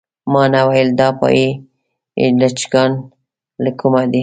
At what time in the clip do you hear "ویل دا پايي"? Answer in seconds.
0.69-1.47